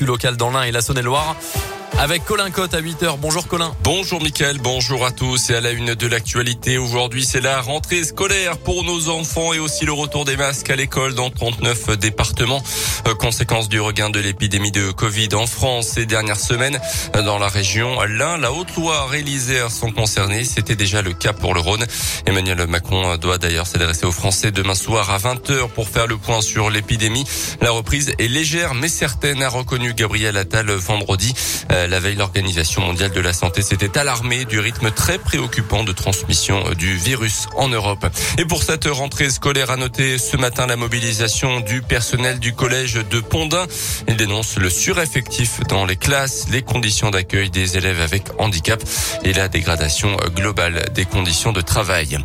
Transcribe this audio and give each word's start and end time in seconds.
l'actu 0.00 0.06
locale 0.06 0.36
dans 0.36 0.50
l'Ain 0.50 0.62
et 0.62 0.72
la 0.72 0.80
Saône-et-Loire 0.80 1.36
avec 1.98 2.24
Colin 2.24 2.50
Cotte 2.50 2.74
à 2.74 2.80
8h. 2.80 3.18
Bonjour 3.18 3.46
Colin. 3.46 3.74
Bonjour 3.82 4.22
Mickaël, 4.22 4.58
bonjour 4.58 5.04
à 5.04 5.10
tous 5.10 5.50
et 5.50 5.54
à 5.54 5.60
la 5.60 5.70
une 5.70 5.94
de 5.94 6.06
l'actualité. 6.06 6.78
Aujourd'hui, 6.78 7.24
c'est 7.24 7.40
la 7.40 7.60
rentrée 7.60 8.02
scolaire 8.04 8.58
pour 8.58 8.84
nos 8.84 9.08
enfants 9.08 9.52
et 9.52 9.58
aussi 9.58 9.84
le 9.84 9.92
retour 9.92 10.24
des 10.24 10.36
masques 10.36 10.70
à 10.70 10.76
l'école 10.76 11.14
dans 11.14 11.30
39 11.30 11.98
départements. 11.98 12.62
Euh, 13.06 13.14
conséquence 13.14 13.68
du 13.68 13.80
regain 13.80 14.10
de 14.10 14.20
l'épidémie 14.20 14.72
de 14.72 14.90
Covid 14.90 15.28
en 15.34 15.46
France 15.46 15.88
ces 15.88 16.06
dernières 16.06 16.40
semaines. 16.40 16.78
Dans 17.14 17.38
la 17.38 17.48
région, 17.48 18.02
l'Ain, 18.02 18.38
la 18.38 18.52
Haute-Loire 18.52 19.14
et 19.14 19.22
l'Isère 19.22 19.70
sont 19.70 19.92
concernés. 19.92 20.44
C'était 20.44 20.76
déjà 20.76 21.02
le 21.02 21.12
cas 21.12 21.32
pour 21.32 21.54
le 21.54 21.60
Rhône. 21.60 21.84
Emmanuel 22.26 22.66
Macron 22.66 23.16
doit 23.16 23.38
d'ailleurs 23.38 23.66
s'adresser 23.66 24.06
aux 24.06 24.12
Français 24.12 24.50
demain 24.50 24.74
soir 24.74 25.10
à 25.10 25.18
20h 25.18 25.68
pour 25.68 25.88
faire 25.88 26.06
le 26.06 26.16
point 26.16 26.40
sur 26.40 26.70
l'épidémie. 26.70 27.24
La 27.60 27.70
reprise 27.70 28.12
est 28.18 28.28
légère 28.28 28.74
mais 28.74 28.88
certaine, 28.88 29.42
a 29.42 29.48
reconnu 29.48 29.94
Gabriel 29.94 30.36
Attal 30.36 30.70
vendredi. 30.70 31.34
Euh, 31.80 31.86
la 31.86 32.00
veille, 32.00 32.16
l'Organisation 32.16 32.82
mondiale 32.82 33.10
de 33.10 33.20
la 33.20 33.32
santé 33.32 33.62
s'était 33.62 33.98
alarmée 33.98 34.44
du 34.44 34.58
rythme 34.58 34.90
très 34.90 35.18
préoccupant 35.18 35.84
de 35.84 35.92
transmission 35.92 36.62
du 36.78 36.96
virus 36.96 37.46
en 37.56 37.68
Europe. 37.68 38.06
Et 38.38 38.44
pour 38.44 38.62
cette 38.62 38.86
rentrée 38.86 39.30
scolaire, 39.30 39.70
à 39.70 39.76
noter 39.76 40.18
ce 40.18 40.36
matin 40.36 40.66
la 40.66 40.76
mobilisation 40.76 41.60
du 41.60 41.82
personnel 41.82 42.38
du 42.38 42.52
collège 42.52 42.94
de 42.94 43.20
Pondin. 43.20 43.66
Il 44.08 44.16
dénonce 44.16 44.56
le 44.56 44.70
sureffectif 44.70 45.60
dans 45.68 45.84
les 45.84 45.96
classes, 45.96 46.46
les 46.50 46.62
conditions 46.62 47.10
d'accueil 47.10 47.50
des 47.50 47.76
élèves 47.76 48.00
avec 48.00 48.24
handicap 48.38 48.82
et 49.24 49.32
la 49.32 49.48
dégradation 49.48 50.16
globale 50.34 50.90
des 50.94 51.04
conditions 51.04 51.52
de 51.52 51.60
travail. 51.60 52.18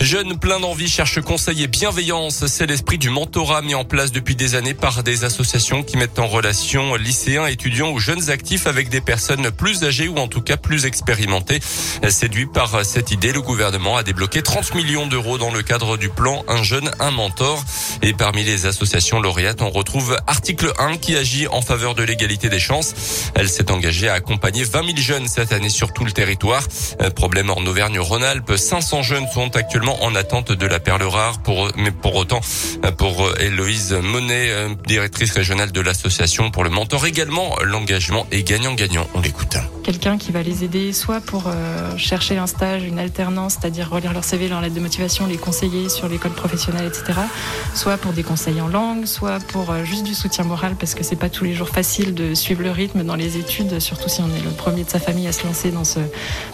Jeunes 0.00 0.38
plein 0.38 0.60
d'envie 0.60 0.88
cherchent 0.88 1.20
conseil 1.20 1.62
et 1.62 1.66
bienveillance. 1.66 2.46
C'est 2.46 2.66
l'esprit 2.66 2.98
du 2.98 3.10
mentorat 3.10 3.62
mis 3.62 3.74
en 3.74 3.84
place 3.84 4.12
depuis 4.12 4.36
des 4.36 4.54
années 4.54 4.74
par 4.74 5.02
des 5.02 5.24
associations 5.24 5.82
qui 5.82 5.96
mettent 5.96 6.18
en 6.18 6.26
relation 6.26 6.94
lycéens, 6.94 7.46
étudiants 7.46 7.90
ou 7.90 7.98
jeunes 7.98 8.30
actifs 8.30 8.66
avec 8.66 8.88
des 8.88 9.01
personnes 9.02 9.50
plus 9.50 9.84
âgées 9.84 10.08
ou 10.08 10.16
en 10.18 10.28
tout 10.28 10.40
cas 10.40 10.56
plus 10.56 10.86
expérimentées. 10.86 11.60
Séduit 12.08 12.46
par 12.46 12.84
cette 12.84 13.10
idée, 13.10 13.32
le 13.32 13.40
gouvernement 13.40 13.96
a 13.96 14.02
débloqué 14.02 14.42
30 14.42 14.74
millions 14.74 15.06
d'euros 15.06 15.38
dans 15.38 15.50
le 15.50 15.62
cadre 15.62 15.96
du 15.96 16.08
plan 16.08 16.44
Un 16.48 16.62
jeune, 16.62 16.90
un 17.00 17.10
mentor. 17.10 17.62
Et 18.02 18.12
parmi 18.12 18.44
les 18.44 18.66
associations 18.66 19.20
lauréates, 19.20 19.62
on 19.62 19.70
retrouve 19.70 20.16
Article 20.26 20.72
1 20.78 20.96
qui 20.98 21.16
agit 21.16 21.46
en 21.48 21.62
faveur 21.62 21.94
de 21.94 22.02
l'égalité 22.02 22.48
des 22.48 22.60
chances. 22.60 22.94
Elle 23.34 23.48
s'est 23.48 23.70
engagée 23.70 24.08
à 24.08 24.14
accompagner 24.14 24.64
20 24.64 24.84
000 24.84 24.96
jeunes 24.98 25.28
cette 25.28 25.52
année 25.52 25.68
sur 25.68 25.92
tout 25.92 26.04
le 26.04 26.12
territoire. 26.12 26.62
Problème 27.14 27.50
en 27.50 27.60
Auvergne-Rhône-Alpes, 27.66 28.56
500 28.56 29.02
jeunes 29.02 29.26
sont 29.32 29.56
actuellement 29.56 30.02
en 30.02 30.14
attente 30.14 30.52
de 30.52 30.66
la 30.66 30.80
perle 30.80 31.02
rare. 31.02 31.40
Mais 31.76 31.90
pour 31.90 32.14
autant, 32.14 32.40
pour 32.98 33.30
Héloïse 33.40 33.92
Monet, 33.92 34.50
directrice 34.86 35.32
régionale 35.32 35.72
de 35.72 35.80
l'association 35.80 36.50
pour 36.50 36.64
le 36.64 36.70
mentor 36.70 37.06
également, 37.06 37.56
l'engagement 37.62 38.26
est 38.30 38.42
gagnant-gagnant. 38.42 38.91
On 39.14 39.20
l'écoute. 39.20 39.56
Quelqu'un 39.84 40.18
qui 40.18 40.32
va 40.32 40.42
les 40.42 40.64
aider 40.64 40.92
soit 40.92 41.20
pour 41.20 41.44
euh, 41.46 41.96
chercher 41.96 42.36
un 42.36 42.46
stage, 42.46 42.84
une 42.84 42.98
alternance, 42.98 43.54
c'est-à-dire 43.54 43.88
relire 43.90 44.12
leur 44.12 44.22
CV, 44.22 44.48
leur 44.48 44.60
lettre 44.60 44.74
de 44.74 44.80
motivation, 44.80 45.26
les 45.26 45.38
conseiller 45.38 45.88
sur 45.88 46.08
l'école 46.08 46.32
professionnelle, 46.32 46.86
etc. 46.86 47.18
Soit 47.74 47.96
pour 47.96 48.12
des 48.12 48.22
conseils 48.22 48.60
en 48.60 48.68
langue, 48.68 49.06
soit 49.06 49.38
pour 49.48 49.70
euh, 49.70 49.84
juste 49.84 50.04
du 50.04 50.14
soutien 50.14 50.44
moral, 50.44 50.76
parce 50.78 50.94
que 50.94 51.02
c'est 51.02 51.16
pas 51.16 51.30
tous 51.30 51.44
les 51.44 51.54
jours 51.54 51.70
facile 51.70 52.14
de 52.14 52.34
suivre 52.34 52.62
le 52.62 52.70
rythme 52.70 53.02
dans 53.02 53.16
les 53.16 53.38
études, 53.38 53.80
surtout 53.80 54.08
si 54.08 54.20
on 54.20 54.28
est 54.28 54.44
le 54.44 54.50
premier 54.50 54.84
de 54.84 54.90
sa 54.90 55.00
famille 55.00 55.26
à 55.26 55.32
se 55.32 55.44
lancer 55.46 55.70
dans 55.70 55.84
ce, 55.84 56.00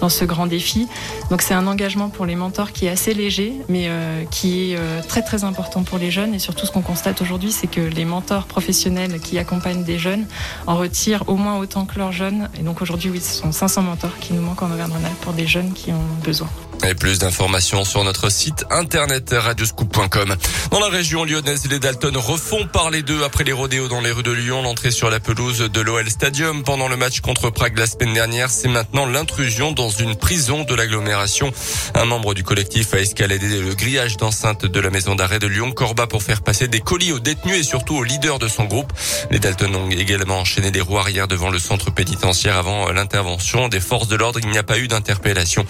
dans 0.00 0.08
ce 0.08 0.24
grand 0.24 0.46
défi. 0.46 0.88
Donc 1.30 1.40
c'est 1.40 1.54
un 1.54 1.66
engagement 1.68 2.08
pour 2.08 2.26
les 2.26 2.34
mentors 2.34 2.72
qui 2.72 2.86
est 2.86 2.90
assez 2.90 3.14
léger, 3.14 3.54
mais 3.68 3.84
euh, 3.86 4.24
qui 4.30 4.72
est 4.72 5.06
très 5.08 5.22
très 5.22 5.44
important 5.44 5.82
pour 5.84 5.98
les 5.98 6.10
jeunes. 6.10 6.34
Et 6.34 6.38
surtout 6.38 6.66
ce 6.66 6.72
qu'on 6.72 6.82
constate 6.82 7.22
aujourd'hui, 7.22 7.52
c'est 7.52 7.68
que 7.68 7.80
les 7.80 8.04
mentors 8.04 8.46
professionnels 8.46 9.20
qui 9.20 9.38
accompagnent 9.38 9.84
des 9.84 9.98
jeunes 9.98 10.26
en 10.66 10.76
retirent 10.76 11.24
au 11.28 11.36
moins 11.36 11.58
autant 11.58 11.86
que 11.86 11.98
leurs 11.98 12.12
jeunes. 12.12 12.23
Et 12.58 12.62
donc 12.62 12.80
aujourd'hui, 12.82 13.10
oui, 13.10 13.20
ce 13.20 13.34
sont 13.34 13.52
500 13.52 13.82
mentors 13.82 14.18
qui 14.18 14.32
nous 14.32 14.42
manquent 14.42 14.62
en 14.62 14.70
Auvergne-Rhône-Alpes 14.70 15.20
pour 15.20 15.32
des 15.32 15.46
jeunes 15.46 15.72
qui 15.72 15.92
ont 15.92 16.06
besoin. 16.22 16.48
Et 16.82 16.94
plus 16.94 17.18
d'informations 17.18 17.84
sur 17.84 18.04
notre 18.04 18.30
site 18.30 18.64
internet 18.70 19.34
radioscoop.com. 19.36 20.36
Dans 20.70 20.80
la 20.80 20.88
région 20.88 21.24
lyonnaise, 21.24 21.66
les 21.70 21.78
Dalton 21.78 22.16
refont 22.16 22.66
parler 22.66 23.02
d'eux 23.02 23.22
après 23.24 23.44
les 23.44 23.52
rodéos 23.52 23.88
dans 23.88 24.00
les 24.00 24.10
rues 24.10 24.22
de 24.22 24.32
Lyon. 24.32 24.62
L'entrée 24.62 24.90
sur 24.90 25.08
la 25.08 25.20
pelouse 25.20 25.60
de 25.60 25.80
l'OL 25.80 26.10
Stadium 26.10 26.62
pendant 26.62 26.88
le 26.88 26.96
match 26.96 27.20
contre 27.20 27.50
Prague 27.50 27.78
la 27.78 27.86
semaine 27.86 28.12
dernière, 28.12 28.50
c'est 28.50 28.68
maintenant 28.68 29.06
l'intrusion 29.06 29.72
dans 29.72 29.88
une 29.88 30.16
prison 30.16 30.64
de 30.64 30.74
l'agglomération. 30.74 31.52
Un 31.94 32.04
membre 32.04 32.34
du 32.34 32.42
collectif 32.42 32.92
a 32.92 32.98
escaladé 32.98 33.60
le 33.60 33.74
grillage 33.74 34.16
d'enceinte 34.18 34.66
de 34.66 34.80
la 34.80 34.90
maison 34.90 35.14
d'arrêt 35.14 35.38
de 35.38 35.46
Lyon-Corba 35.46 36.06
pour 36.06 36.22
faire 36.22 36.42
passer 36.42 36.68
des 36.68 36.80
colis 36.80 37.12
aux 37.12 37.20
détenus 37.20 37.60
et 37.60 37.62
surtout 37.62 37.94
aux 37.96 38.04
leaders 38.04 38.38
de 38.38 38.48
son 38.48 38.64
groupe. 38.64 38.92
Les 39.30 39.38
Dalton 39.38 39.74
ont 39.74 39.90
également 39.90 40.38
enchaîné 40.38 40.70
des 40.70 40.80
roues 40.80 40.98
arrière 40.98 41.28
devant 41.28 41.50
le 41.50 41.58
centre 41.58 41.90
pénitentiaire 41.90 42.56
avant 42.56 42.90
l'intervention 42.92 43.68
des 43.68 43.80
forces 43.80 44.08
de 44.08 44.16
l'ordre. 44.16 44.40
Il 44.42 44.50
n'y 44.50 44.58
a 44.58 44.62
pas 44.62 44.78
eu 44.78 44.88
d'interpellation 44.88 45.64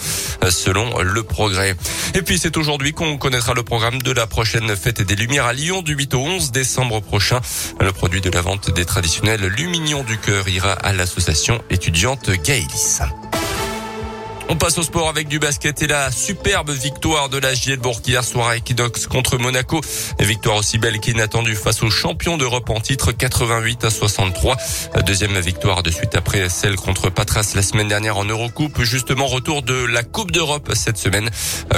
selon 0.50 0.93
le 1.02 1.22
progrès. 1.22 1.74
Et 2.14 2.22
puis 2.22 2.38
c'est 2.38 2.56
aujourd'hui 2.56 2.92
qu'on 2.92 3.16
connaîtra 3.16 3.54
le 3.54 3.62
programme 3.62 4.02
de 4.02 4.12
la 4.12 4.26
prochaine 4.26 4.74
fête 4.76 5.02
des 5.02 5.16
Lumières 5.16 5.46
à 5.46 5.52
Lyon 5.52 5.82
du 5.82 5.94
8 5.94 6.14
au 6.14 6.20
11 6.20 6.52
décembre 6.52 7.00
prochain. 7.00 7.40
Le 7.80 7.92
produit 7.92 8.20
de 8.20 8.30
la 8.30 8.40
vente 8.40 8.70
des 8.70 8.84
traditionnels 8.84 9.46
Luminions 9.46 10.04
du 10.04 10.18
cœur 10.18 10.48
ira 10.48 10.72
à 10.72 10.92
l'association 10.92 11.60
étudiante 11.70 12.30
Gaëlis. 12.30 13.00
On 14.50 14.56
passe 14.56 14.76
au 14.76 14.82
sport 14.82 15.08
avec 15.08 15.28
du 15.28 15.38
basket 15.38 15.82
et 15.82 15.86
la 15.86 16.12
superbe 16.12 16.70
victoire 16.70 17.30
de 17.30 17.38
la 17.38 17.54
Gielbourg 17.54 18.00
hier 18.06 18.22
soir 18.22 18.48
à 18.48 18.56
Equinox 18.56 19.06
contre 19.06 19.38
Monaco. 19.38 19.80
Victoire 20.20 20.56
aussi 20.56 20.76
belle 20.76 21.00
qu'inattendue 21.00 21.54
face 21.54 21.82
aux 21.82 21.90
champions 21.90 22.36
d'Europe 22.36 22.68
en 22.68 22.78
titre 22.78 23.12
88 23.12 23.84
à 23.86 23.90
63. 23.90 24.56
Deuxième 25.06 25.38
victoire 25.40 25.82
de 25.82 25.90
suite 25.90 26.14
après 26.14 26.50
celle 26.50 26.76
contre 26.76 27.08
Patras 27.08 27.52
la 27.54 27.62
semaine 27.62 27.88
dernière 27.88 28.18
en 28.18 28.24
Eurocoupe. 28.26 28.82
Justement 28.82 29.26
retour 29.26 29.62
de 29.62 29.86
la 29.86 30.02
Coupe 30.02 30.30
d'Europe 30.30 30.70
cette 30.74 30.98
semaine 30.98 31.30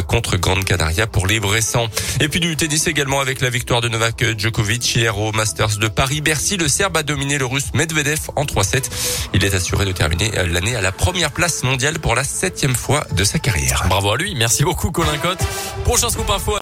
contre 0.09 0.37
Grande 0.37 0.65
Canaria 0.65 1.07
pour 1.07 1.29
les 1.29 1.39
Bressans. 1.39 1.89
Et 2.21 2.29
puis 2.29 2.41
du 2.41 2.57
tennis 2.57 2.89
également 2.89 3.21
avec 3.21 3.41
la 3.41 3.51
victoire 3.51 3.81
de 3.81 3.89
Novak 3.89 4.37
Djokovic 4.37 4.97
hier 4.97 5.17
au 5.19 5.31
Masters 5.31 5.79
de 5.79 5.87
Paris-Bercy. 5.87 6.57
Le 6.57 6.69
Serbe 6.69 6.97
a 6.97 7.05
dominé 7.05 7.39
le 7.39 7.47
Russe 7.47 7.73
Medvedev 7.75 8.31
en 8.35 8.45
3-7. 8.45 8.91
Il 9.35 9.45
est 9.45 9.55
assuré 9.55 9.85
de 9.85 9.93
terminer 9.93 10.33
l'année 10.51 10.75
à 10.75 10.81
la 10.81 10.91
première 10.91 11.31
place 11.31 11.63
mondiale 11.63 12.01
pour 12.01 12.17
la 12.17 12.25
7 12.25 12.56
fois 12.75 13.07
de 13.13 13.25
sa 13.25 13.39
carrière. 13.39 13.85
Bravo 13.89 14.13
à 14.13 14.17
lui. 14.17 14.35
Merci 14.35 14.65
beaucoup, 14.65 14.91
Colin 14.91 15.19
Cotte. 15.19 15.45
Prochain 15.85 16.09
scoop 16.09 16.31
info. 16.31 16.55